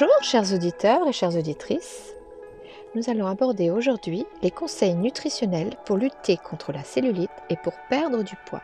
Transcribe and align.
Bonjour 0.00 0.22
chers 0.22 0.54
auditeurs 0.54 1.06
et 1.06 1.12
chères 1.12 1.36
auditrices. 1.36 2.14
Nous 2.94 3.10
allons 3.10 3.26
aborder 3.26 3.70
aujourd'hui 3.70 4.24
les 4.40 4.50
conseils 4.50 4.94
nutritionnels 4.94 5.76
pour 5.84 5.98
lutter 5.98 6.38
contre 6.38 6.72
la 6.72 6.82
cellulite 6.82 7.30
et 7.50 7.56
pour 7.56 7.74
perdre 7.90 8.22
du 8.22 8.34
poids. 8.46 8.62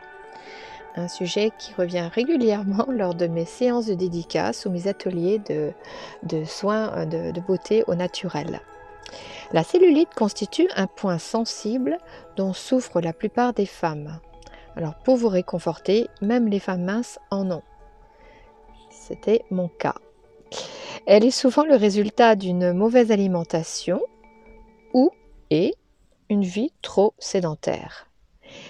Un 0.95 1.07
sujet 1.07 1.51
qui 1.59 1.75
revient 1.75 2.09
régulièrement 2.11 2.87
lors 2.89 3.13
de 3.13 3.27
mes 3.27 3.45
séances 3.45 3.85
de 3.85 3.93
dédicace 3.93 4.65
ou 4.65 4.71
mes 4.71 4.87
ateliers 4.87 5.39
de, 5.39 6.43
soins 6.45 7.05
de, 7.05 7.29
de 7.29 7.39
beauté 7.39 7.83
au 7.85 7.93
naturel. 7.93 8.59
La 9.51 9.63
cellulite 9.63 10.15
constitue 10.15 10.69
un 10.75 10.87
point 10.87 11.19
sensible 11.19 11.99
dont 12.35 12.53
souffrent 12.53 13.01
la 13.01 13.13
plupart 13.13 13.53
des 13.53 13.67
femmes. 13.67 14.19
Alors 14.75 14.95
pour 14.95 15.17
vous 15.17 15.29
réconforter, 15.29 16.09
même 16.19 16.47
les 16.47 16.59
femmes 16.59 16.85
minces 16.85 17.19
en 17.29 17.51
ont. 17.51 17.63
C'était 18.89 19.45
mon 19.51 19.67
cas. 19.67 19.93
Elle 21.05 21.23
est 21.23 21.31
souvent 21.31 21.63
le 21.63 21.75
résultat 21.75 22.35
d'une 22.35 22.73
mauvaise 22.73 23.11
alimentation 23.11 24.01
ou 24.93 25.09
et 25.49 25.73
une 26.29 26.43
vie 26.43 26.73
trop 26.81 27.13
sédentaire. 27.17 28.07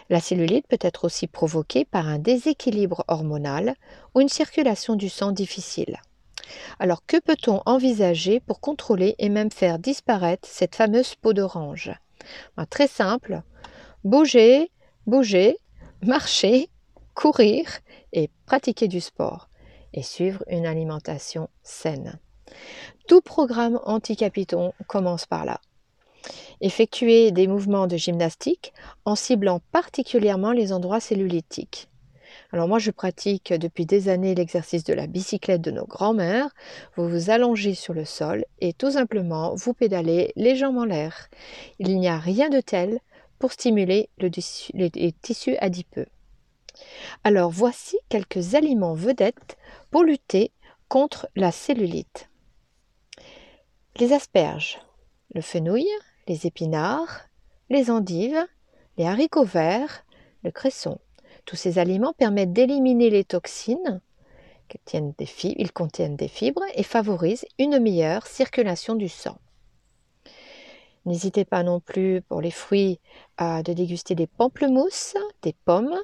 La 0.09 0.19
cellulite 0.19 0.67
peut 0.67 0.77
être 0.81 1.05
aussi 1.05 1.27
provoquée 1.27 1.85
par 1.85 2.07
un 2.07 2.19
déséquilibre 2.19 3.03
hormonal 3.07 3.75
ou 4.13 4.21
une 4.21 4.29
circulation 4.29 4.95
du 4.95 5.09
sang 5.09 5.31
difficile. 5.31 5.97
Alors 6.79 7.05
que 7.05 7.17
peut-on 7.19 7.61
envisager 7.65 8.39
pour 8.39 8.59
contrôler 8.59 9.15
et 9.19 9.29
même 9.29 9.51
faire 9.51 9.79
disparaître 9.79 10.47
cette 10.47 10.75
fameuse 10.75 11.15
peau 11.15 11.33
d'orange? 11.33 11.91
Ben, 12.55 12.65
Très 12.65 12.87
simple, 12.87 13.41
bouger, 14.03 14.71
bouger, 15.05 15.57
marcher, 16.03 16.69
courir 17.15 17.65
et 18.13 18.29
pratiquer 18.45 18.87
du 18.87 19.01
sport 19.01 19.49
et 19.93 20.03
suivre 20.03 20.43
une 20.49 20.65
alimentation 20.65 21.49
saine. 21.63 22.19
Tout 23.07 23.21
programme 23.21 23.79
anti-capiton 23.83 24.73
commence 24.87 25.25
par 25.25 25.45
là. 25.45 25.59
Effectuer 26.61 27.31
des 27.31 27.47
mouvements 27.47 27.87
de 27.87 27.97
gymnastique 27.97 28.73
en 29.05 29.15
ciblant 29.15 29.61
particulièrement 29.71 30.51
les 30.51 30.73
endroits 30.73 30.99
cellulitiques. 30.99 31.87
Alors 32.51 32.67
moi 32.67 32.79
je 32.79 32.91
pratique 32.91 33.53
depuis 33.53 33.85
des 33.85 34.09
années 34.09 34.35
l'exercice 34.35 34.83
de 34.83 34.93
la 34.93 35.07
bicyclette 35.07 35.61
de 35.61 35.71
nos 35.71 35.85
grands-mères. 35.85 36.49
Vous 36.95 37.07
vous 37.07 37.29
allongez 37.29 37.73
sur 37.73 37.93
le 37.93 38.05
sol 38.05 38.45
et 38.59 38.73
tout 38.73 38.91
simplement 38.91 39.53
vous 39.55 39.73
pédalez 39.73 40.31
les 40.35 40.55
jambes 40.55 40.77
en 40.77 40.85
l'air. 40.85 41.29
Il 41.79 41.99
n'y 41.99 42.07
a 42.07 42.17
rien 42.17 42.49
de 42.49 42.61
tel 42.61 42.99
pour 43.39 43.51
stimuler 43.51 44.09
le 44.17 44.29
les 44.73 45.11
tissus 45.21 45.57
adipeux. 45.57 46.07
Alors 47.23 47.49
voici 47.49 47.97
quelques 48.09 48.55
aliments 48.55 48.93
vedettes 48.93 49.57
lutter 50.03 50.51
contre 50.87 51.29
la 51.35 51.51
cellulite. 51.51 52.29
Les 53.99 54.13
asperges, 54.13 54.79
le 55.33 55.41
fenouil, 55.41 55.87
les 56.27 56.45
épinards, 56.45 57.25
les 57.69 57.89
endives, 57.89 58.45
les 58.97 59.05
haricots 59.05 59.43
verts, 59.43 60.05
le 60.43 60.51
cresson. 60.51 60.99
Tous 61.45 61.55
ces 61.55 61.79
aliments 61.79 62.13
permettent 62.13 62.53
d'éliminer 62.53 63.09
les 63.09 63.23
toxines, 63.23 64.01
ils 65.43 65.71
contiennent 65.71 66.15
des 66.15 66.27
fibres 66.27 66.63
et 66.75 66.83
favorisent 66.83 67.45
une 67.57 67.79
meilleure 67.79 68.27
circulation 68.27 68.95
du 68.95 69.09
sang. 69.09 69.37
N'hésitez 71.05 71.45
pas 71.45 71.63
non 71.63 71.79
plus 71.79 72.21
pour 72.21 72.41
les 72.41 72.51
fruits 72.51 72.99
à 73.37 73.63
de 73.63 73.71
déguster 73.71 74.13
des 74.13 74.27
pamplemousses, 74.27 75.15
des 75.41 75.53
pommes, 75.53 75.97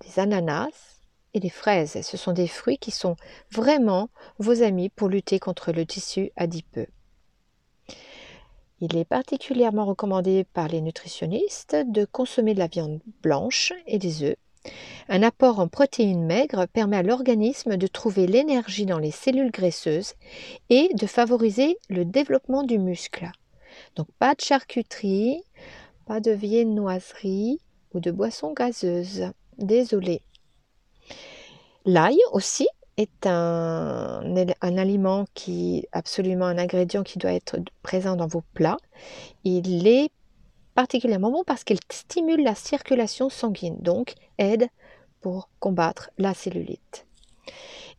des 0.00 0.20
ananas 0.20 0.99
et 1.34 1.40
des 1.40 1.50
fraises. 1.50 2.00
Ce 2.02 2.16
sont 2.16 2.32
des 2.32 2.48
fruits 2.48 2.78
qui 2.78 2.90
sont 2.90 3.16
vraiment 3.50 4.08
vos 4.38 4.62
amis 4.62 4.88
pour 4.88 5.08
lutter 5.08 5.38
contre 5.38 5.72
le 5.72 5.86
tissu 5.86 6.30
adipeux. 6.36 6.88
Il 8.80 8.96
est 8.96 9.04
particulièrement 9.04 9.84
recommandé 9.84 10.44
par 10.44 10.68
les 10.68 10.80
nutritionnistes 10.80 11.76
de 11.86 12.06
consommer 12.06 12.54
de 12.54 12.60
la 12.60 12.66
viande 12.66 13.00
blanche 13.22 13.72
et 13.86 13.98
des 13.98 14.22
œufs. 14.22 14.36
Un 15.08 15.22
apport 15.22 15.58
en 15.58 15.68
protéines 15.68 16.24
maigres 16.24 16.66
permet 16.68 16.98
à 16.98 17.02
l'organisme 17.02 17.76
de 17.76 17.86
trouver 17.86 18.26
l'énergie 18.26 18.86
dans 18.86 18.98
les 18.98 19.10
cellules 19.10 19.50
graisseuses 19.50 20.14
et 20.68 20.88
de 20.94 21.06
favoriser 21.06 21.78
le 21.88 22.04
développement 22.04 22.62
du 22.62 22.78
muscle. 22.78 23.30
Donc 23.96 24.08
pas 24.18 24.34
de 24.34 24.40
charcuterie, 24.40 25.42
pas 26.06 26.20
de 26.20 26.30
viennoiserie 26.30 27.60
ou 27.94 28.00
de 28.00 28.10
boissons 28.10 28.52
gazeuses. 28.52 29.30
Désolé. 29.58 30.22
L'ail 31.84 32.18
aussi 32.32 32.68
est 32.96 33.26
un, 33.26 34.22
un, 34.60 34.78
aliment 34.78 35.24
qui, 35.34 35.86
absolument 35.92 36.46
un 36.46 36.58
ingrédient 36.58 37.02
qui 37.02 37.18
doit 37.18 37.32
être 37.32 37.58
présent 37.82 38.16
dans 38.16 38.26
vos 38.26 38.42
plats. 38.54 38.76
Il 39.44 39.86
est 39.86 40.10
particulièrement 40.74 41.30
bon 41.30 41.44
parce 41.46 41.64
qu'il 41.64 41.78
stimule 41.90 42.42
la 42.42 42.54
circulation 42.54 43.30
sanguine, 43.30 43.76
donc 43.80 44.14
aide 44.38 44.68
pour 45.20 45.48
combattre 45.58 46.10
la 46.18 46.34
cellulite. 46.34 47.06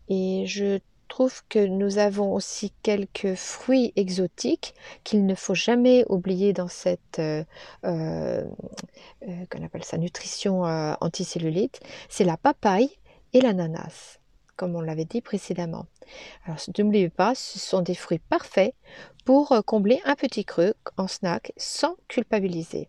Et 0.10 0.46
je 0.46 0.80
trouve 1.08 1.42
que 1.50 1.60
nous 1.60 1.98
avons 1.98 2.34
aussi 2.34 2.72
quelques 2.84 3.36
fruits 3.36 3.92
exotiques 3.98 4.74
qu'il 5.04 5.26
ne 5.26 5.36
faut 5.36 5.56
jamais 5.56 6.06
oublier 6.08 6.54
dans 6.54 6.70
cette 6.70 7.20
euh, 7.20 7.44
euh, 7.86 8.44
euh 9.28 9.66
appelle 9.66 9.84
ça, 9.84 9.98
nutrition 9.98 10.66
euh, 10.66 10.94
anticellulite. 11.02 11.82
C'est 12.08 12.24
la 12.24 12.38
papaye 12.38 12.90
et 13.34 13.42
l'ananas 13.42 14.20
comme 14.62 14.76
on 14.76 14.82
l'avait 14.82 15.06
dit 15.06 15.22
précédemment. 15.22 15.88
Alors 16.46 16.60
n'oubliez 16.78 17.10
pas, 17.10 17.34
ce 17.34 17.58
sont 17.58 17.82
des 17.82 17.96
fruits 17.96 18.20
parfaits 18.20 18.76
pour 19.26 19.54
euh, 19.54 19.62
combler 19.62 20.00
un 20.06 20.14
petit 20.14 20.46
creux 20.46 20.76
en 20.98 21.08
snack 21.08 21.52
sans 21.58 21.96
culpabiliser. 22.08 22.88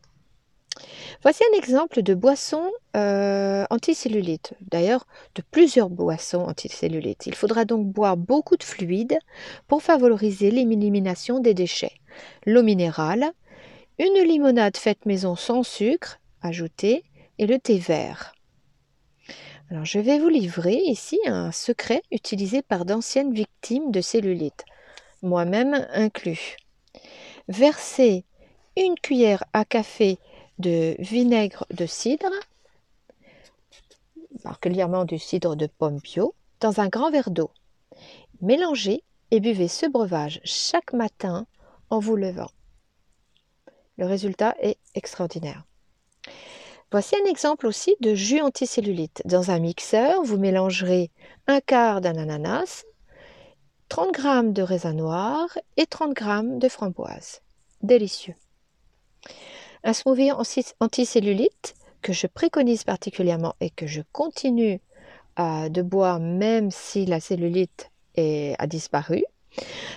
Voici 1.22 1.42
un 1.50 1.56
exemple 1.56 2.02
de 2.02 2.12
boisson 2.12 2.70
euh, 2.94 3.64
anticellulite, 3.70 4.52
d'ailleurs 4.70 5.06
de 5.34 5.42
plusieurs 5.50 5.88
boissons 5.88 6.42
anticellulite. 6.42 7.26
Il 7.26 7.34
faudra 7.34 7.64
donc 7.64 7.86
boire 7.86 8.18
beaucoup 8.18 8.58
de 8.58 8.64
fluide 8.64 9.16
pour 9.66 9.82
favoriser 9.82 10.50
l'élimination 10.50 11.40
des 11.40 11.54
déchets. 11.54 11.96
L'eau 12.44 12.62
minérale, 12.62 13.32
une 13.98 14.22
limonade 14.28 14.76
faite 14.76 15.06
maison 15.06 15.36
sans 15.36 15.62
sucre 15.62 16.18
ajoutée 16.42 17.02
et 17.38 17.46
le 17.46 17.58
thé 17.58 17.78
vert. 17.78 18.34
Alors, 19.72 19.86
je 19.86 19.98
vais 19.98 20.18
vous 20.18 20.28
livrer 20.28 20.74
ici 20.74 21.18
un 21.24 21.50
secret 21.50 22.02
utilisé 22.10 22.60
par 22.60 22.84
d'anciennes 22.84 23.32
victimes 23.32 23.90
de 23.90 24.02
cellulite, 24.02 24.66
moi-même 25.22 25.88
inclus. 25.94 26.58
Versez 27.48 28.26
une 28.76 28.96
cuillère 28.96 29.44
à 29.54 29.64
café 29.64 30.18
de 30.58 30.94
vinaigre 30.98 31.64
de 31.70 31.86
cidre, 31.86 32.28
particulièrement 34.42 35.06
du 35.06 35.18
cidre 35.18 35.56
de 35.56 35.66
pomme 35.66 36.00
bio, 36.00 36.34
dans 36.60 36.80
un 36.80 36.88
grand 36.88 37.10
verre 37.10 37.30
d'eau. 37.30 37.50
Mélangez 38.42 39.02
et 39.30 39.40
buvez 39.40 39.68
ce 39.68 39.86
breuvage 39.86 40.42
chaque 40.44 40.92
matin 40.92 41.46
en 41.88 41.98
vous 41.98 42.16
levant. 42.16 42.50
Le 43.96 44.04
résultat 44.04 44.54
est 44.60 44.76
extraordinaire. 44.94 45.64
Voici 46.92 47.16
un 47.16 47.24
exemple 47.24 47.66
aussi 47.66 47.96
de 48.00 48.14
jus 48.14 48.42
anticellulite. 48.42 49.22
Dans 49.24 49.50
un 49.50 49.58
mixeur, 49.60 50.22
vous 50.22 50.36
mélangerez 50.36 51.10
un 51.46 51.60
quart 51.60 52.02
d'un 52.02 52.18
ananas, 52.18 52.84
30 53.88 54.14
g 54.14 54.22
de 54.52 54.60
raisin 54.60 54.92
noir 54.92 55.48
et 55.78 55.86
30 55.86 56.18
g 56.18 56.24
de 56.58 56.68
framboise. 56.68 57.40
Délicieux. 57.80 58.34
Un 59.84 59.94
smoothie 59.94 60.32
anticellulite 60.80 61.74
que 62.02 62.12
je 62.12 62.26
préconise 62.26 62.84
particulièrement 62.84 63.54
et 63.60 63.70
que 63.70 63.86
je 63.86 64.02
continue 64.12 64.78
de 65.38 65.80
boire 65.80 66.20
même 66.20 66.70
si 66.70 67.06
la 67.06 67.20
cellulite 67.20 67.90
a 68.18 68.66
disparu, 68.66 69.24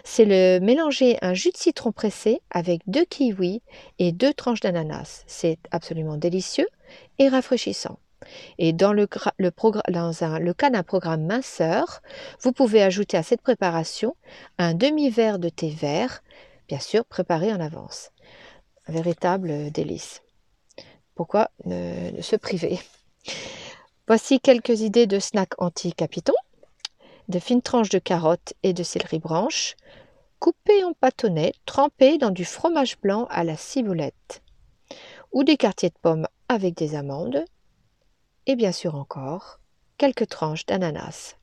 c'est 0.03 0.25
le 0.25 0.59
mélanger 0.59 1.17
un 1.21 1.33
jus 1.33 1.51
de 1.51 1.57
citron 1.57 1.91
pressé 1.91 2.41
avec 2.49 2.81
deux 2.87 3.05
kiwis 3.05 3.61
et 3.99 4.11
deux 4.11 4.33
tranches 4.33 4.59
d'ananas. 4.61 5.23
C'est 5.27 5.59
absolument 5.71 6.17
délicieux 6.17 6.67
et 7.19 7.29
rafraîchissant. 7.29 7.99
Et 8.57 8.73
dans 8.73 8.93
le, 8.93 9.05
cas 9.07 10.69
d'un 10.69 10.83
programme 10.83 11.25
minceur, 11.25 12.01
vous 12.41 12.51
pouvez 12.51 12.81
ajouter 12.81 13.17
à 13.17 13.23
cette 13.23 13.41
préparation 13.41 14.15
un 14.57 14.73
demi-verre 14.73 15.39
de 15.39 15.49
thé 15.49 15.69
vert, 15.69 16.23
bien 16.67 16.79
sûr 16.79 17.05
préparé 17.05 17.53
en 17.53 17.59
avance. 17.59 18.11
Un 18.87 18.93
véritable 18.93 19.71
délice. 19.71 20.21
Pourquoi 21.15 21.49
ne, 21.65 22.21
se 22.21 22.35
priver? 22.35 22.79
Voici 24.07 24.39
quelques 24.39 24.81
idées 24.81 25.07
de 25.07 25.19
snacks 25.19 25.59
anti-capiton. 25.59 26.33
De 27.27 27.39
fines 27.39 27.61
tranches 27.61 27.89
de 27.89 27.99
carottes 27.99 28.53
et 28.63 28.73
de 28.73 28.83
céleri 28.83 29.19
branche, 29.19 29.75
coupées 30.39 30.83
en 30.83 30.93
bâtonnets, 31.01 31.53
trempées 31.65 32.17
dans 32.17 32.29
du 32.29 32.45
fromage 32.45 32.99
blanc 32.99 33.25
à 33.29 33.43
la 33.43 33.57
ciboulette 33.57 34.41
ou 35.31 35.43
des 35.43 35.57
quartiers 35.57 35.89
de 35.89 35.97
pommes 36.01 36.27
avec 36.47 36.75
des 36.75 36.95
amandes, 36.95 37.43
et 38.45 38.55
bien 38.55 38.71
sûr 38.71 38.95
encore 38.95 39.59
quelques 39.97 40.27
tranches 40.27 40.65
d'ananas. 40.65 41.35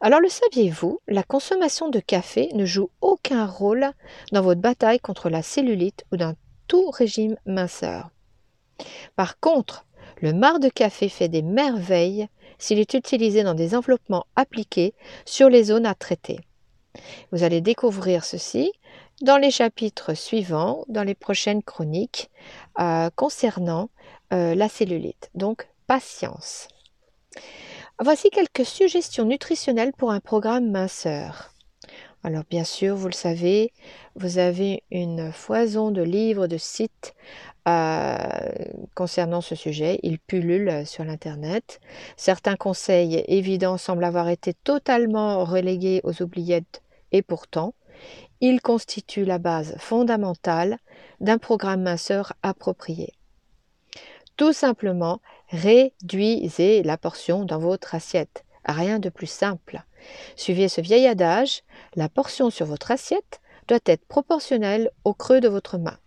Alors 0.00 0.20
le 0.20 0.28
saviez-vous, 0.28 1.00
la 1.06 1.22
consommation 1.22 1.90
de 1.90 2.00
café 2.00 2.48
ne 2.54 2.64
joue 2.64 2.90
aucun 3.00 3.46
rôle 3.46 3.92
dans 4.32 4.40
votre 4.40 4.60
bataille 4.60 5.00
contre 5.00 5.28
la 5.28 5.42
cellulite 5.42 6.04
ou 6.10 6.16
dans 6.16 6.34
tout 6.66 6.90
régime 6.90 7.36
minceur? 7.44 8.10
Par 9.14 9.38
contre, 9.40 9.84
le 10.20 10.32
marc 10.32 10.60
de 10.60 10.68
café 10.68 11.08
fait 11.08 11.28
des 11.28 11.42
merveilles 11.42 12.28
s'il 12.58 12.78
est 12.78 12.94
utilisé 12.94 13.42
dans 13.42 13.54
des 13.54 13.74
enveloppements 13.74 14.26
appliqués 14.36 14.94
sur 15.24 15.48
les 15.48 15.64
zones 15.64 15.86
à 15.86 15.94
traiter. 15.94 16.40
Vous 17.32 17.42
allez 17.42 17.60
découvrir 17.60 18.24
ceci 18.24 18.72
dans 19.22 19.36
les 19.36 19.50
chapitres 19.50 20.14
suivants, 20.14 20.84
dans 20.88 21.02
les 21.02 21.14
prochaines 21.14 21.62
chroniques 21.62 22.30
euh, 22.78 23.10
concernant 23.14 23.90
euh, 24.32 24.54
la 24.54 24.68
cellulite. 24.68 25.30
Donc, 25.34 25.68
patience. 25.86 26.68
Voici 27.98 28.30
quelques 28.30 28.64
suggestions 28.64 29.24
nutritionnelles 29.24 29.92
pour 29.92 30.10
un 30.10 30.20
programme 30.20 30.70
minceur. 30.70 31.52
Alors 32.22 32.44
bien 32.50 32.64
sûr, 32.64 32.96
vous 32.96 33.08
le 33.08 33.14
savez, 33.14 33.72
vous 34.14 34.36
avez 34.36 34.82
une 34.90 35.32
foison 35.32 35.90
de 35.90 36.02
livres, 36.02 36.48
de 36.48 36.58
sites 36.58 37.14
euh, 37.66 38.16
concernant 38.94 39.40
ce 39.40 39.54
sujet. 39.54 40.00
Ils 40.02 40.18
pullulent 40.18 40.86
sur 40.86 41.04
l'Internet. 41.04 41.80
Certains 42.18 42.56
conseils 42.56 43.24
évidents 43.26 43.78
semblent 43.78 44.04
avoir 44.04 44.28
été 44.28 44.52
totalement 44.52 45.44
relégués 45.44 46.02
aux 46.04 46.22
oubliettes 46.22 46.82
et 47.10 47.22
pourtant, 47.22 47.74
ils 48.42 48.60
constituent 48.60 49.24
la 49.24 49.38
base 49.38 49.76
fondamentale 49.78 50.78
d'un 51.20 51.38
programme 51.38 51.82
minceur 51.82 52.34
approprié. 52.42 53.14
Tout 54.36 54.52
simplement, 54.52 55.20
réduisez 55.48 56.82
la 56.82 56.96
portion 56.96 57.44
dans 57.44 57.58
votre 57.58 57.94
assiette. 57.94 58.44
Rien 58.64 58.98
de 58.98 59.08
plus 59.08 59.26
simple. 59.26 59.82
Suivez 60.36 60.68
ce 60.68 60.80
vieil 60.80 61.06
adage, 61.06 61.62
la 61.94 62.08
portion 62.08 62.50
sur 62.50 62.66
votre 62.66 62.90
assiette 62.90 63.40
doit 63.68 63.78
être 63.86 64.04
proportionnelle 64.06 64.90
au 65.04 65.14
creux 65.14 65.40
de 65.40 65.48
votre 65.48 65.78
main. 65.78 65.98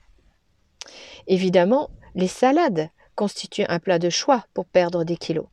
Évidemment, 1.28 1.90
les 2.16 2.28
salades 2.28 2.90
constituent 3.16 3.66
un 3.69 3.80
plat 3.80 4.00
de 4.00 4.10
choix 4.10 4.45
pour 4.54 4.66
perdre 4.66 5.04
des 5.04 5.18
kilos. 5.18 5.48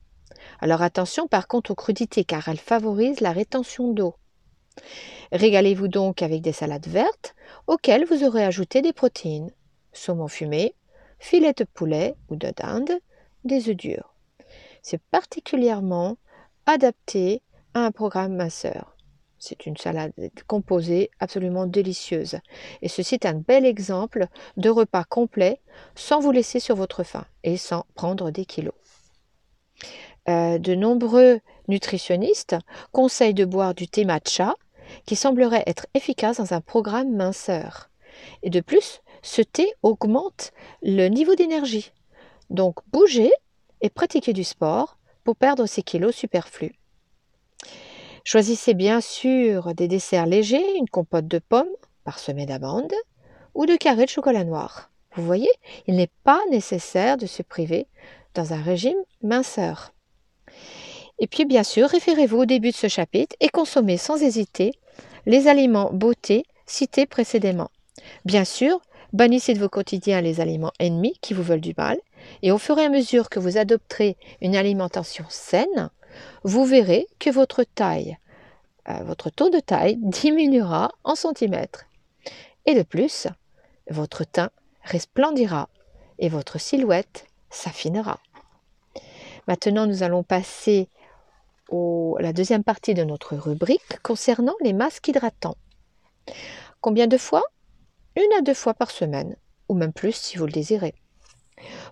Alors 0.61 0.83
attention 0.83 1.29
par 1.29 1.47
contre 1.47 1.71
aux 1.73 1.77
crudités 1.77 2.25
car 2.25 2.49
elles 2.49 2.59
favorisent 2.59 3.21
la 3.21 3.33
rétention 3.33 3.93
d'eau. 3.93 4.15
Régalez-vous 5.33 5.89
donc 5.89 6.23
avec 6.23 6.43
des 6.43 6.53
salades 6.53 6.89
vertes 6.89 7.35
auxquelles 7.67 8.05
vous 8.05 8.25
aurez 8.25 8.45
ajouté 8.45 8.83
des 8.83 8.93
protéines, 8.93 9.53
saumon 9.93 10.29
fumé, 10.29 10.75
filet 11.19 11.53
de 11.53 11.65
poulet 11.65 12.15
ou 12.29 12.37
de 12.37 12.53
dinde, 12.57 12.93
des 13.45 13.69
œufs 13.69 13.77
durs. 13.77 14.15
C'est 14.83 15.03
particulièrement 15.11 16.17
adapté 16.67 17.43
un 17.75 17.91
programme 17.91 18.35
minceur. 18.35 18.97
C'est 19.39 19.65
une 19.65 19.77
salade 19.77 20.13
composée 20.47 21.11
absolument 21.19 21.67
délicieuse. 21.67 22.39
Et 22.83 22.89
ceci 22.89 23.15
est 23.15 23.27
un 23.27 23.35
bel 23.35 23.65
exemple 23.65 24.27
de 24.59 24.69
repas 24.69 25.05
complet 25.05 25.61
sans 25.95 26.21
vous 26.21 26.31
laisser 26.31 26.61
sur 26.61 26.77
votre 26.77 27.05
faim 27.05 27.25
et 27.43 27.57
sans 27.57 27.87
prendre 27.95 28.31
des 28.31 28.45
kilos. 28.45 28.75
Euh, 30.29 30.59
de 30.59 30.75
nombreux 30.75 31.41
nutritionnistes 31.69 32.57
conseillent 32.93 33.33
de 33.33 33.47
boire 33.47 33.75
du 33.75 33.89
thé 33.89 34.05
matcha 34.05 34.55
qui 35.07 35.17
semblerait 35.17 35.65
être 35.67 35.87
efficace 35.95 36.37
dans 36.37 36.53
un 36.53 36.61
programme 36.61 37.15
minceur. 37.15 37.89
Et 38.43 38.51
de 38.51 38.61
plus, 38.61 39.01
ce 39.23 39.41
thé 39.41 39.73
augmente 39.83 40.53
le 40.83 41.09
niveau 41.09 41.35
d'énergie. 41.35 41.93
Donc 42.51 42.77
bougez 42.93 43.33
et 43.81 43.89
pratiquez 43.89 44.35
du 44.35 44.45
sport 44.45 44.99
pour 45.25 45.37
perdre 45.37 45.65
ces 45.67 45.83
kilos 45.83 46.15
superflus. 46.15 46.80
Choisissez 48.25 48.75
bien 48.75 49.01
sûr 49.01 49.75
des 49.75 49.89
desserts 49.89 50.27
légers, 50.27 50.77
une 50.77 50.89
compote 50.89 51.27
de 51.27 51.39
pommes 51.39 51.67
parsemée 52.05 52.47
d'amandes 52.47 52.95
ou 53.55 53.67
de 53.67 53.77
carrés 53.77 54.05
de 54.05 54.11
chocolat 54.11 54.45
noir. 54.45 54.91
Vous 55.17 55.25
voyez, 55.25 55.51
il 55.87 55.97
n'est 55.97 56.11
pas 56.25 56.41
nécessaire 56.51 57.17
de 57.17 57.27
se 57.27 57.43
priver 57.43 57.87
dans 58.35 58.53
un 58.53 58.63
régime 58.63 58.99
minceur. 59.23 59.93
Et 61.19 61.27
puis 61.27 61.45
bien 61.45 61.65
sûr, 61.65 61.89
référez-vous 61.89 62.39
au 62.39 62.47
début 62.47 62.71
de 62.71 62.77
ce 62.77 62.89
chapitre 62.89 63.37
et 63.41 63.49
consommez 63.49 63.97
sans 63.97 64.23
hésiter 64.23 64.73
les 65.27 65.49
aliments 65.49 65.91
beauté 65.93 66.45
cités 66.67 67.07
précédemment. 67.07 67.71
Bien 68.25 68.45
sûr, 68.45 68.81
bannissez 69.13 69.55
de 69.55 69.59
vos 69.59 69.69
quotidiens 69.69 70.21
les 70.21 70.41
aliments 70.41 70.73
ennemis 70.79 71.19
qui 71.21 71.35
vous 71.35 71.43
veulent 71.43 71.61
du 71.61 71.75
mal, 71.77 71.99
et 72.43 72.53
au 72.53 72.59
fur 72.59 72.79
et 72.79 72.85
à 72.85 72.89
mesure 72.89 73.29
que 73.29 73.41
vous 73.41 73.59
adopterez 73.59 74.17
une 74.41 74.57
alimentation 74.57 75.25
saine, 75.29 75.91
vous 76.45 76.65
verrez 76.65 77.07
que 77.19 77.31
votre 77.31 77.65
taille, 77.65 78.19
euh, 78.89 79.03
votre 79.05 79.31
taux 79.31 79.51
de 79.51 79.61
taille 79.61 79.97
diminuera 80.01 80.93
en 81.05 81.15
centimètres. 81.15 81.87
Et 82.67 82.75
de 82.75 82.83
plus, 82.83 83.27
votre 83.91 84.25
teint 84.25 84.51
resplendira 84.83 85.69
et 86.19 86.29
votre 86.29 86.59
silhouette 86.59 87.27
s'affinera. 87.51 88.21
Maintenant, 89.49 89.87
nous 89.87 90.03
allons 90.03 90.23
passer 90.23 90.89
à 91.73 92.23
la 92.23 92.33
deuxième 92.33 92.65
partie 92.65 92.95
de 92.95 93.05
notre 93.05 93.37
rubrique 93.37 94.01
concernant 94.03 94.55
les 94.61 94.73
masques 94.73 95.09
hydratants. 95.09 95.57
Combien 96.81 97.07
de 97.07 97.17
fois? 97.17 97.43
Une 98.17 98.33
à 98.39 98.43
deux 98.43 98.55
fois 98.55 98.75
par 98.75 98.91
semaine, 98.91 99.37
ou 99.69 99.75
même 99.75 99.93
plus 99.93 100.15
si 100.15 100.37
vous 100.37 100.47
le 100.47 100.53
désirez. 100.53 100.95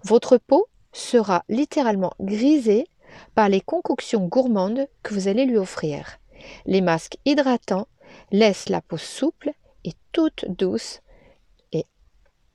Votre 0.02 0.36
peau 0.36 0.68
sera 0.92 1.44
littéralement 1.48 2.12
grisée 2.20 2.88
par 3.34 3.48
les 3.48 3.60
concoctions 3.60 4.26
gourmandes 4.26 4.86
que 5.02 5.14
vous 5.14 5.28
allez 5.28 5.44
lui 5.44 5.56
offrir. 5.56 6.18
Les 6.66 6.80
masques 6.80 7.18
hydratants 7.24 7.88
laissent 8.30 8.68
la 8.68 8.80
peau 8.80 8.96
souple 8.96 9.52
et 9.84 9.92
toute 10.12 10.44
douce 10.48 11.00
et 11.72 11.86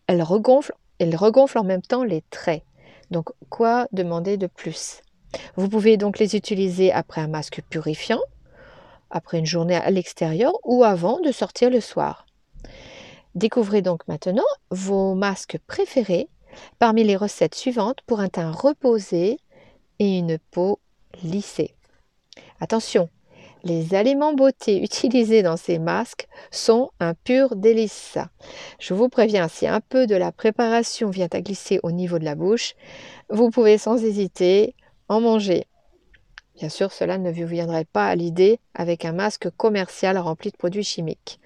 elle 0.08 0.24
regonfle, 0.24 0.74
elle 1.00 1.16
regonfle 1.16 1.60
en 1.60 1.64
même 1.64 1.82
temps 1.82 2.04
les 2.04 2.24
traits. 2.30 2.64
Donc 3.12 3.30
quoi 3.50 3.88
demander 3.92 4.38
de 4.38 4.48
plus? 4.48 5.02
Vous 5.56 5.70
pouvez 5.70 5.98
donc 5.98 6.20
les 6.20 6.36
utiliser 6.36 6.92
après 6.92 7.22
un 7.22 7.28
masque 7.28 7.62
purifiant, 7.70 8.22
après 9.10 9.40
une 9.40 9.46
journée 9.46 9.76
à 9.76 9.92
l'extérieur 9.92 10.54
ou 10.64 10.84
avant 10.84 11.20
de 11.20 11.32
sortir 11.32 11.70
le 11.70 11.82
soir. 11.82 12.26
Découvrez 13.36 13.82
donc 13.82 14.08
maintenant 14.08 14.44
vos 14.70 15.16
masques 15.16 15.58
préférés 15.66 16.30
parmi 16.78 17.04
les 17.04 17.16
recettes 17.16 17.56
suivantes 17.56 18.02
pour 18.06 18.20
un 18.20 18.30
teint 18.30 18.52
reposé 18.52 19.40
une 20.04 20.38
peau 20.52 20.80
lissée. 21.24 21.74
Attention, 22.60 23.10
les 23.64 23.96
aliments 23.96 24.34
beauté 24.34 24.82
utilisés 24.82 25.42
dans 25.42 25.56
ces 25.56 25.80
masques 25.80 26.28
sont 26.52 26.92
un 27.00 27.14
pur 27.14 27.56
délice. 27.56 28.18
Je 28.80 28.94
vous 28.94 29.08
préviens, 29.08 29.48
si 29.48 29.68
un 29.68 29.80
peu 29.80 30.06
de 30.06 30.16
la 30.16 30.32
préparation 30.32 31.10
vient 31.10 31.30
à 31.32 31.42
glisser 31.42 31.80
au 31.84 31.92
niveau 31.92 32.20
de 32.20 32.26
la 32.26 32.36
bouche, 32.36 32.76
vous 33.30 33.50
pouvez 33.50 33.78
sans 33.78 34.04
hésiter 34.04 34.76
en 35.08 35.22
manger. 35.22 35.66
Bien 36.56 36.70
sûr, 36.70 36.92
cela 36.92 37.18
ne 37.18 37.32
vous 37.32 37.48
viendrait 37.48 37.86
pas 37.86 38.08
à 38.08 38.16
l'idée 38.16 38.60
avec 38.74 39.06
un 39.06 39.14
masque 39.14 39.50
commercial 39.58 40.18
rempli 40.18 40.52
de 40.52 40.58
produits 40.58 40.84
chimiques. 40.84 41.40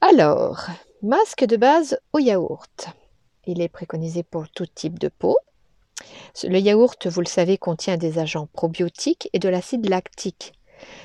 Alors, 0.00 0.66
masque 1.02 1.44
de 1.44 1.56
base 1.56 1.98
au 2.12 2.18
yaourt. 2.18 2.88
Il 3.46 3.60
est 3.60 3.68
préconisé 3.68 4.22
pour 4.22 4.48
tout 4.50 4.66
type 4.66 4.98
de 4.98 5.08
peau. 5.08 5.36
Le 6.44 6.58
yaourt, 6.58 7.06
vous 7.06 7.20
le 7.20 7.26
savez, 7.26 7.58
contient 7.58 7.96
des 7.96 8.18
agents 8.18 8.48
probiotiques 8.52 9.28
et 9.32 9.38
de 9.38 9.48
l'acide 9.48 9.88
lactique. 9.88 10.52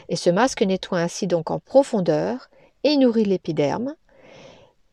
Et 0.09 0.15
ce 0.15 0.29
masque 0.29 0.61
nettoie 0.61 0.99
ainsi 0.99 1.27
donc 1.27 1.51
en 1.51 1.59
profondeur 1.59 2.49
et 2.83 2.97
nourrit 2.97 3.25
l'épiderme, 3.25 3.95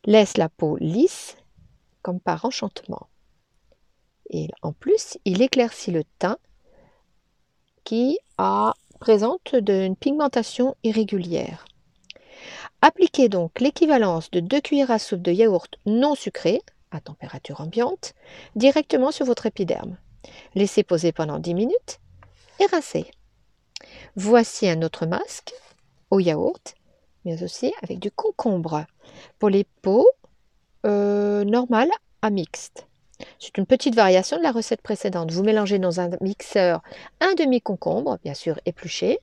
laisse 0.05 0.37
la 0.37 0.49
peau 0.49 0.77
lisse 0.77 1.37
comme 2.01 2.19
par 2.19 2.45
enchantement. 2.45 3.07
Et 4.29 4.49
en 4.61 4.73
plus, 4.73 5.17
il 5.25 5.41
éclaircit 5.41 5.91
le 5.91 6.03
teint 6.19 6.37
qui 7.83 8.19
présente 8.99 9.53
une 9.53 9.95
pigmentation 9.95 10.75
irrégulière. 10.83 11.65
Appliquez 12.81 13.29
donc 13.29 13.59
l'équivalence 13.59 14.29
de 14.31 14.39
2 14.39 14.61
cuillères 14.61 14.91
à 14.91 14.99
soupe 14.99 15.21
de 15.21 15.31
yaourt 15.31 15.77
non 15.85 16.13
sucré 16.15 16.61
à 16.91 16.99
température 17.01 17.61
ambiante 17.61 18.13
directement 18.55 19.11
sur 19.11 19.25
votre 19.25 19.45
épiderme. 19.45 19.97
Laissez 20.55 20.83
poser 20.83 21.11
pendant 21.11 21.39
10 21.39 21.53
minutes 21.53 21.99
et 22.59 22.65
rincez. 22.65 23.05
Voici 24.15 24.67
un 24.69 24.81
autre 24.81 25.05
masque 25.05 25.53
au 26.09 26.19
yaourt, 26.19 26.75
mais 27.25 27.43
aussi 27.43 27.73
avec 27.81 27.99
du 27.99 28.11
concombre 28.11 28.85
pour 29.39 29.49
les 29.49 29.65
peaux 29.81 30.07
euh, 30.85 31.43
normales 31.43 31.91
à 32.21 32.29
mixte. 32.29 32.87
C'est 33.39 33.57
une 33.57 33.65
petite 33.65 33.95
variation 33.95 34.37
de 34.37 34.43
la 34.43 34.51
recette 34.51 34.81
précédente. 34.81 35.31
Vous 35.31 35.43
mélangez 35.43 35.79
dans 35.79 35.99
un 35.99 36.09
mixeur 36.21 36.81
un 37.21 37.33
demi-concombre, 37.33 38.17
bien 38.23 38.33
sûr 38.33 38.59
épluché, 38.65 39.19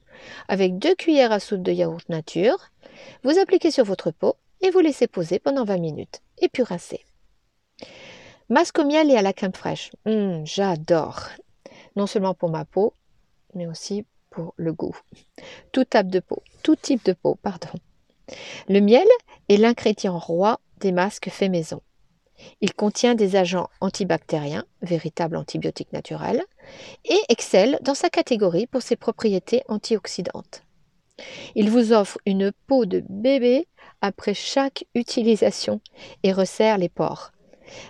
avec 0.49 0.79
deux 0.79 0.95
cuillères 0.95 1.33
à 1.33 1.41
soupe 1.41 1.63
de 1.63 1.73
yaourt 1.73 2.09
nature. 2.09 2.71
Vous 3.23 3.39
appliquez 3.39 3.71
sur 3.71 3.85
votre 3.85 4.11
peau 4.11 4.37
et 4.61 4.71
vous 4.71 4.81
laissez 4.81 5.07
poser 5.07 5.39
pendant 5.39 5.65
20 5.65 5.79
minutes. 5.79 6.21
Et 6.39 6.49
puis 6.49 6.63
rincez. 6.63 7.05
Masque 8.53 8.81
au 8.81 8.85
miel 8.85 9.11
et 9.11 9.17
à 9.17 9.23
la 9.23 9.33
crème 9.33 9.55
fraîche. 9.55 9.93
Hum, 10.05 10.45
j'adore. 10.45 11.31
Non 11.97 12.07
seulement 12.07 12.35
pour 12.35 12.51
ma 12.51 12.67
peau, 12.67 12.93
mais 13.55 13.67
aussi 13.67 14.05
pour 14.29 14.53
le 14.59 14.75
goût. 14.75 14.95
Tout 15.73 15.87
type 15.87 16.09
de 16.09 16.21
peau, 16.21 16.43
tout 16.63 16.77
type 16.77 17.03
de 17.07 17.15
peau, 17.15 17.35
pardon. 17.37 17.71
Le 18.69 18.81
miel 18.81 19.07
est 19.49 19.57
l'ingrédient 19.57 20.19
roi 20.19 20.61
des 20.81 20.93
masques 20.93 21.31
faits 21.31 21.51
maison. 21.51 21.81
Il 22.61 22.75
contient 22.75 23.15
des 23.15 23.37
agents 23.37 23.71
antibactériens, 23.81 24.67
véritables 24.83 25.37
antibiotiques 25.37 25.95
naturels, 25.95 26.45
et 27.07 27.21
excelle 27.31 27.79
dans 27.81 27.95
sa 27.95 28.11
catégorie 28.11 28.67
pour 28.67 28.83
ses 28.83 28.97
propriétés 28.97 29.63
antioxydantes. 29.69 30.63
Il 31.55 31.71
vous 31.71 31.95
offre 31.95 32.19
une 32.27 32.53
peau 32.67 32.85
de 32.85 33.03
bébé 33.09 33.67
après 34.03 34.35
chaque 34.35 34.85
utilisation 34.95 35.81
et 36.23 36.35
resserre 36.35 36.77
les 36.77 36.91
pores. 36.91 37.33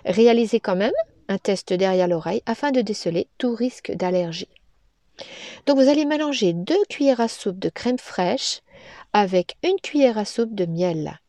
Réalisez 0.05 0.59
quand 0.59 0.75
même 0.75 0.93
un 1.27 1.37
test 1.37 1.73
derrière 1.73 2.07
l'oreille 2.07 2.43
afin 2.45 2.71
de 2.71 2.81
déceler 2.81 3.27
tout 3.37 3.55
risque 3.55 3.91
d'allergie. 3.91 4.49
Donc 5.65 5.77
vous 5.77 5.89
allez 5.89 6.05
mélanger 6.05 6.53
deux 6.53 6.83
cuillères 6.89 7.21
à 7.21 7.27
soupe 7.27 7.59
de 7.59 7.69
crème 7.69 7.99
fraîche 7.99 8.61
avec 9.13 9.57
une 9.63 9.79
cuillère 9.79 10.17
à 10.17 10.25
soupe 10.25 10.55
de 10.55 10.65
miel. 10.65 11.19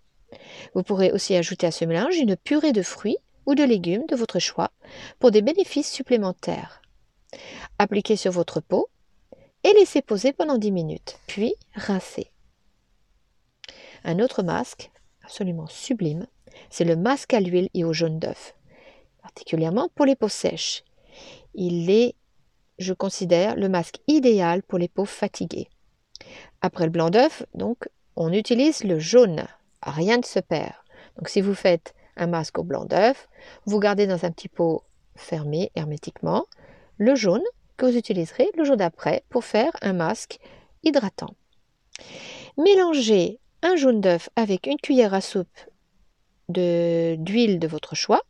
Vous 0.75 0.83
pourrez 0.83 1.13
aussi 1.13 1.35
ajouter 1.37 1.67
à 1.67 1.71
ce 1.71 1.85
mélange 1.85 2.17
une 2.17 2.37
purée 2.37 2.73
de 2.73 2.83
fruits 2.83 3.19
ou 3.47 3.55
de 3.55 3.63
légumes 3.63 4.07
de 4.07 4.17
votre 4.17 4.39
choix 4.39 4.71
pour 5.19 5.31
des 5.31 5.43
bénéfices 5.43 5.91
supplémentaires. 5.91 6.81
Appliquez 7.79 8.17
sur 8.17 8.33
votre 8.33 8.61
peau 8.61 8.89
et 9.65 9.73
laissez 9.75 10.03
poser 10.03 10.33
pendant 10.33 10.59
10 10.59 10.73
minutes, 10.73 11.19
puis 11.27 11.55
rincez. 11.75 12.31
Un 14.05 14.19
autre 14.19 14.43
masque, 14.43 14.91
absolument 15.23 15.67
sublime, 15.67 16.27
c'est 16.71 16.85
le 16.85 16.97
masque 16.97 17.35
à 17.35 17.41
l'huile 17.41 17.69
et 17.75 17.85
au 17.85 17.93
jaune 17.93 18.19
d'œuf, 18.19 18.55
particulièrement 19.23 19.89
pour 19.95 20.07
les 20.07 20.17
peaux 20.17 20.29
sèches. 20.29 20.85
Il 21.55 21.91
est, 21.91 22.15
je 22.79 22.93
considère, 22.93 23.57
le 23.57 23.69
masque 23.69 23.99
idéal 24.09 24.63
pour 24.63 24.79
les 24.79 24.89
peaux 24.89 25.05
fatiguées. 25.05 25.69
Après 26.61 26.85
le 26.85 26.91
blanc 26.91 27.11
d'œuf, 27.11 27.45
donc, 27.55 27.89
on 28.17 28.33
utilise 28.33 28.85
le 28.85 28.99
jaune. 28.99 29.47
Rien 29.83 30.19
ne 30.19 30.25
se 30.25 30.41
perd. 30.41 30.73
Donc 31.17 31.29
si 31.29 31.41
vous 31.41 31.55
faites 31.55 31.95
un 32.17 32.27
masque 32.27 32.59
au 32.59 32.65
blanc 32.65 32.85
d'œuf, 32.85 33.29
vous 33.67 33.81
gardez 33.81 34.07
dans 34.07 34.25
un 34.25 34.31
petit 34.31 34.49
pot 34.49 34.83
fermé 35.17 35.71
hermétiquement 35.75 36.47
le 36.97 37.15
jaune 37.15 37.43
que 37.77 37.87
vous 37.87 37.97
utiliserez 37.97 38.51
le 38.57 38.65
jour 38.65 38.77
d'après 38.77 39.25
pour 39.29 39.45
faire 39.45 39.73
un 39.83 39.93
masque 39.93 40.39
hydratant. 40.83 41.35
Mélangez 42.57 43.41
un 43.63 43.77
jaune 43.77 44.01
d'œuf 44.01 44.29
avec 44.37 44.67
une 44.67 44.77
cuillère 44.77 45.15
à 45.15 45.21
soupe 45.21 45.59
d'huile 46.49 47.59
de, 47.59 47.67
votre 47.67 47.95
choix. 47.95 48.23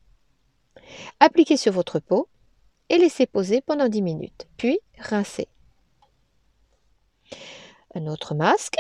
Appliquez 1.20 1.56
sur 1.56 1.72
votre 1.72 1.98
peau 1.98 2.28
et 2.88 2.98
laissez 2.98 3.26
poser 3.26 3.60
pendant 3.60 3.88
10 3.88 4.02
minutes, 4.02 4.46
puis 4.56 4.78
rincez. 4.98 5.48
Un 7.94 8.06
autre 8.06 8.34
masque 8.34 8.76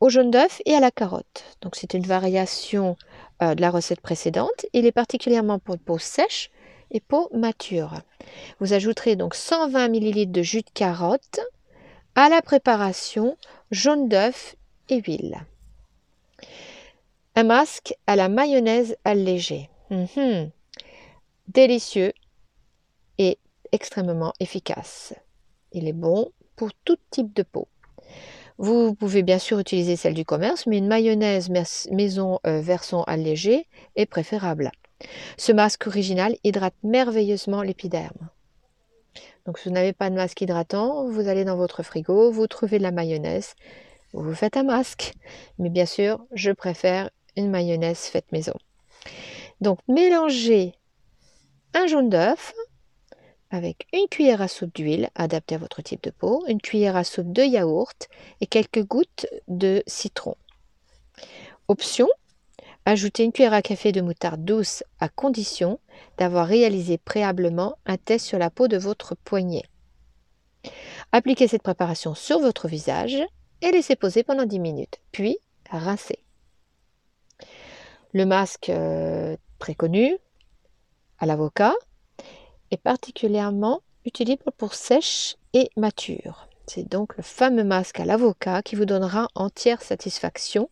au 0.00 0.08
jaune 0.08 0.30
d'œuf 0.30 0.62
et 0.64 0.74
à 0.74 0.80
la 0.80 0.90
carotte. 0.90 1.44
Donc 1.60 1.74
c'est 1.76 1.94
une 1.94 2.06
variation 2.06 2.96
euh, 3.42 3.54
de 3.54 3.60
la 3.60 3.70
recette 3.70 4.00
précédente. 4.00 4.66
Il 4.72 4.86
est 4.86 4.92
particulièrement 4.92 5.58
pour 5.58 5.78
peau 5.78 5.98
sèche 5.98 6.50
et 6.90 7.00
peau 7.00 7.28
mature. 7.34 8.02
Vous 8.60 8.72
ajouterez 8.72 9.16
donc 9.16 9.34
120 9.34 9.92
ml 9.92 10.30
de 10.30 10.42
jus 10.42 10.62
de 10.62 10.70
carotte 10.72 11.40
à 12.14 12.28
la 12.28 12.42
préparation 12.42 13.36
jaune 13.70 14.08
d'œuf 14.08 14.56
et 14.88 15.00
huile. 15.00 15.38
Un 17.38 17.44
masque 17.44 17.94
à 18.08 18.16
la 18.16 18.28
mayonnaise 18.28 18.96
allégée. 19.04 19.70
Mhm. 19.90 20.50
Délicieux 21.46 22.12
et 23.18 23.38
extrêmement 23.70 24.32
efficace. 24.40 25.14
Il 25.70 25.86
est 25.86 25.92
bon 25.92 26.32
pour 26.56 26.70
tout 26.84 26.96
type 27.12 27.32
de 27.36 27.44
peau. 27.44 27.68
Vous 28.58 28.92
pouvez 28.96 29.22
bien 29.22 29.38
sûr 29.38 29.60
utiliser 29.60 29.94
celle 29.94 30.14
du 30.14 30.24
commerce, 30.24 30.66
mais 30.66 30.78
une 30.78 30.88
mayonnaise 30.88 31.48
maison 31.92 32.40
euh, 32.44 32.60
version 32.60 33.04
allégée 33.04 33.68
est 33.94 34.06
préférable. 34.06 34.72
Ce 35.36 35.52
masque 35.52 35.86
original 35.86 36.34
hydrate 36.42 36.74
merveilleusement 36.82 37.62
l'épiderme. 37.62 38.30
Donc 39.46 39.60
si 39.60 39.68
vous 39.68 39.74
n'avez 39.76 39.92
pas 39.92 40.10
de 40.10 40.16
masque 40.16 40.40
hydratant, 40.40 41.08
vous 41.08 41.28
allez 41.28 41.44
dans 41.44 41.56
votre 41.56 41.84
frigo, 41.84 42.32
vous 42.32 42.48
trouvez 42.48 42.78
de 42.78 42.82
la 42.82 42.90
mayonnaise, 42.90 43.54
vous 44.12 44.34
faites 44.34 44.56
un 44.56 44.64
masque. 44.64 45.12
Mais 45.60 45.70
bien 45.70 45.86
sûr, 45.86 46.26
je 46.32 46.50
préfère 46.50 47.10
une 47.38 47.50
mayonnaise 47.50 48.00
faite 48.00 48.30
maison. 48.32 48.54
Donc 49.60 49.78
mélangez 49.88 50.74
un 51.74 51.86
jaune 51.86 52.10
d'œuf 52.10 52.52
avec 53.50 53.86
une 53.92 54.08
cuillère 54.08 54.42
à 54.42 54.48
soupe 54.48 54.74
d'huile 54.74 55.08
adaptée 55.14 55.54
à 55.54 55.58
votre 55.58 55.80
type 55.80 56.02
de 56.02 56.10
peau, 56.10 56.44
une 56.48 56.60
cuillère 56.60 56.96
à 56.96 57.04
soupe 57.04 57.32
de 57.32 57.42
yaourt 57.42 58.08
et 58.40 58.46
quelques 58.46 58.84
gouttes 58.84 59.26
de 59.48 59.82
citron. 59.86 60.36
Option 61.68 62.08
Ajoutez 62.84 63.24
une 63.24 63.32
cuillère 63.32 63.52
à 63.52 63.60
café 63.60 63.92
de 63.92 64.00
moutarde 64.00 64.44
douce 64.44 64.82
à 64.98 65.10
condition 65.10 65.78
d'avoir 66.16 66.46
réalisé 66.46 66.96
préalablement 66.96 67.76
un 67.84 67.98
test 67.98 68.24
sur 68.24 68.38
la 68.38 68.48
peau 68.48 68.66
de 68.66 68.78
votre 68.78 69.14
poignet. 69.14 69.64
Appliquez 71.12 71.48
cette 71.48 71.62
préparation 71.62 72.14
sur 72.14 72.38
votre 72.38 72.66
visage 72.66 73.18
et 73.60 73.70
laissez 73.70 73.94
poser 73.94 74.22
pendant 74.22 74.46
10 74.46 74.58
minutes, 74.58 75.00
puis 75.12 75.38
rincez. 75.70 76.20
Le 78.12 78.24
masque 78.24 78.70
euh, 78.70 79.36
très 79.58 79.74
connu 79.74 80.16
à 81.18 81.26
l'avocat 81.26 81.74
est 82.70 82.80
particulièrement 82.80 83.82
utilisé 84.06 84.38
pour 84.56 84.72
sèche 84.74 85.36
et 85.52 85.70
mature. 85.76 86.48
C'est 86.66 86.88
donc 86.88 87.16
le 87.16 87.22
fameux 87.22 87.64
masque 87.64 88.00
à 88.00 88.06
l'avocat 88.06 88.62
qui 88.62 88.76
vous 88.76 88.86
donnera 88.86 89.28
entière 89.34 89.82
satisfaction. 89.82 90.70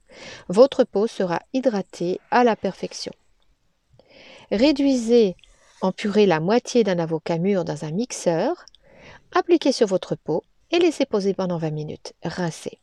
Votre 0.49 0.85
peau 0.85 1.07
sera 1.07 1.41
hydratée 1.53 2.21
à 2.31 2.45
la 2.45 2.57
perfection. 2.57 3.13
Réduisez 4.51 5.37
en 5.83 5.93
purée 5.93 6.27
la 6.27 6.41
moitié 6.41 6.85
d'un 6.85 6.99
avocat 6.99 7.39
mûr 7.39 7.65
dans 7.65 7.85
un 7.85 7.91
mixeur, 7.91 8.65
appliquez 9.35 9.73
sur 9.73 9.87
votre 9.87 10.17
peau 10.17 10.43
et 10.71 10.79
laissez 10.79 11.05
poser 11.05 11.35
pendant 11.35 11.59
20 11.59 11.71
minutes. 11.71 12.13
Rincez. 12.23 12.79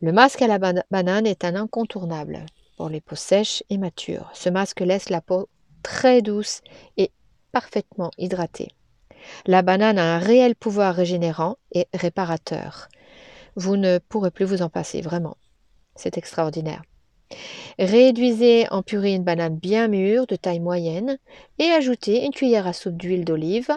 Le 0.00 0.12
masque 0.12 0.42
à 0.42 0.46
la 0.46 0.58
banane 0.58 1.26
est 1.26 1.44
un 1.44 1.56
incontournable 1.56 2.46
pour 2.78 2.88
les 2.88 3.00
peaux 3.00 3.16
sèches 3.16 3.64
et 3.70 3.76
matures. 3.76 4.30
Ce 4.34 4.48
masque 4.48 4.80
laisse 4.80 5.10
la 5.10 5.20
peau 5.20 5.48
très 5.82 6.22
douce 6.22 6.60
et 6.96 7.10
parfaitement 7.50 8.12
hydratée. 8.18 8.68
La 9.46 9.62
banane 9.62 9.98
a 9.98 10.14
un 10.14 10.18
réel 10.20 10.54
pouvoir 10.54 10.94
régénérant 10.94 11.56
et 11.72 11.88
réparateur. 11.92 12.86
Vous 13.56 13.76
ne 13.76 13.98
pourrez 13.98 14.30
plus 14.30 14.44
vous 14.44 14.62
en 14.62 14.68
passer, 14.68 15.00
vraiment. 15.00 15.36
C'est 15.96 16.18
extraordinaire. 16.18 16.82
Réduisez 17.80 18.68
en 18.70 18.84
purée 18.84 19.14
une 19.14 19.24
banane 19.24 19.56
bien 19.56 19.88
mûre, 19.88 20.28
de 20.28 20.36
taille 20.36 20.60
moyenne, 20.60 21.18
et 21.58 21.64
ajoutez 21.64 22.24
une 22.24 22.32
cuillère 22.32 22.68
à 22.68 22.72
soupe 22.72 22.96
d'huile 22.96 23.24
d'olive 23.24 23.76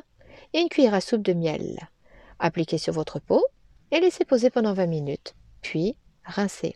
et 0.54 0.60
une 0.60 0.70
cuillère 0.70 0.94
à 0.94 1.02
soupe 1.02 1.24
de 1.24 1.34
miel. 1.34 1.90
Appliquez 2.38 2.78
sur 2.78 2.94
votre 2.94 3.20
peau 3.20 3.44
et 3.90 4.00
laissez 4.00 4.26
poser 4.26 4.52
pendant 4.52 4.74
20 4.74 4.86
minutes, 4.86 5.34
puis 5.64 5.96
rincez. 6.24 6.76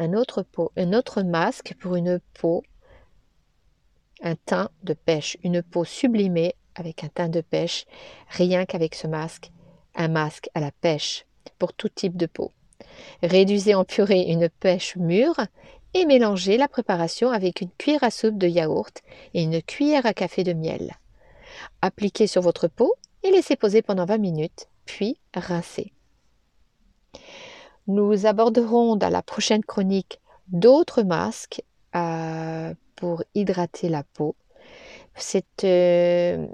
Un 0.00 0.12
autre, 0.12 1.22
masque 1.22 1.74
pour 1.80 1.96
une 1.96 2.20
peau, 2.34 2.62
un 4.22 4.36
teint 4.36 4.70
de 4.84 4.94
pêche, 4.94 5.36
une 5.42 5.60
peau 5.60 5.84
sublimée 5.84 6.54
avec 6.76 7.02
un 7.02 7.08
teint 7.08 7.28
de 7.28 7.40
pêche, 7.40 7.84
rien 8.28 8.64
qu'avec 8.64 8.94
ce 8.94 9.08
masque, 9.08 9.50
un 9.96 10.06
masque 10.06 10.50
à 10.54 10.60
la 10.60 10.70
pêche 10.70 11.26
pour 11.58 11.72
tout 11.72 11.88
type 11.88 12.16
de 12.16 12.26
peau. 12.26 12.52
Réduisez 13.24 13.74
en 13.74 13.84
purée 13.84 14.22
une 14.22 14.48
pêche 14.48 14.94
mûre 14.94 15.40
et 15.94 16.04
mélangez 16.04 16.58
la 16.58 16.68
préparation 16.68 17.30
avec 17.30 17.60
une 17.60 17.70
cuillère 17.70 18.04
à 18.04 18.12
soupe 18.12 18.38
de 18.38 18.46
yaourt 18.46 19.02
et 19.34 19.42
une 19.42 19.60
cuillère 19.62 20.06
à 20.06 20.14
café 20.14 20.44
de 20.44 20.52
miel. 20.52 20.96
Appliquez 21.82 22.28
sur 22.28 22.42
votre 22.42 22.68
peau 22.68 22.94
et 23.24 23.32
laissez 23.32 23.56
poser 23.56 23.82
pendant 23.82 24.04
20 24.04 24.18
minutes, 24.18 24.68
puis 24.84 25.18
rincez. 25.34 25.92
Nous 27.88 28.26
aborderons 28.26 28.96
dans 28.96 29.08
la 29.08 29.22
prochaine 29.22 29.64
chronique 29.64 30.20
d'autres 30.48 31.02
masques 31.02 31.62
euh, 31.96 32.74
pour 32.96 33.24
hydrater 33.34 33.88
la 33.88 34.02
peau 34.02 34.36
c'est 35.16 35.64
euh, 35.64 36.46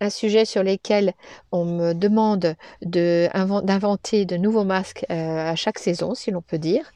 un 0.00 0.08
sujet 0.08 0.44
sur 0.44 0.62
lequel 0.62 1.12
on 1.52 1.64
me 1.64 1.92
demande 1.92 2.54
d'inventer 2.82 4.24
de, 4.24 4.36
nouveaux 4.36 4.64
masques 4.64 5.04
euh, 5.10 5.50
à 5.50 5.56
chaque 5.56 5.78
saison, 5.78 6.14
si 6.14 6.30
l'on 6.30 6.40
peut 6.40 6.58
dire. 6.58 6.92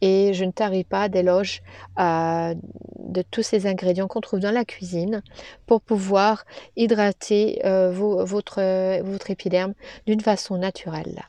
Et 0.00 0.32
je 0.34 0.44
ne 0.44 0.52
tarie 0.52 0.84
pas 0.84 1.08
d'éloges 1.08 1.62
de 1.98 3.22
tous 3.30 3.42
ces 3.42 3.66
ingrédients 3.66 4.06
qu'on 4.06 4.20
trouve 4.20 4.40
dans 4.40 4.54
la 4.54 4.64
cuisine 4.64 5.22
pour 5.66 5.80
pouvoir 5.80 6.44
hydrater 6.76 7.60
votre 7.64 8.60
épiderme 9.30 9.74
d'une 10.06 10.20
façon 10.20 10.56
naturelle. 10.58 11.24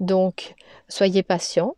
Donc, 0.00 0.54
soyez 0.88 1.22
patient 1.22 1.76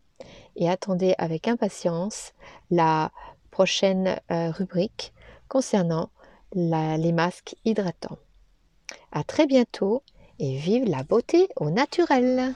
et 0.55 0.69
attendez 0.69 1.15
avec 1.17 1.47
impatience 1.47 2.33
la 2.69 3.11
prochaine 3.51 4.19
rubrique 4.29 5.13
concernant 5.47 6.09
les 6.53 7.11
masques 7.11 7.55
hydratants. 7.65 8.17
À 9.11 9.23
très 9.23 9.47
bientôt 9.47 10.03
et 10.39 10.57
vive 10.57 10.85
la 10.85 11.03
beauté 11.03 11.47
au 11.55 11.69
naturel. 11.69 12.53